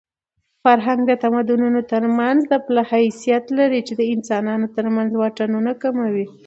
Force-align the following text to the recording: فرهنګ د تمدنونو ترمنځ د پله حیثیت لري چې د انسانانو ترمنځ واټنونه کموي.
فرهنګ 0.63 0.99
د 1.07 1.11
تمدنونو 1.23 1.79
ترمنځ 1.91 2.39
د 2.51 2.53
پله 2.65 2.81
حیثیت 2.91 3.45
لري 3.59 3.81
چې 3.87 3.93
د 3.99 4.01
انسانانو 4.13 4.67
ترمنځ 4.77 5.09
واټنونه 5.15 5.71
کموي. 5.83 6.25